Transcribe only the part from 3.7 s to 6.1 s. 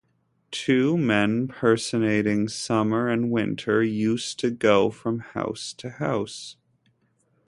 used to go from house to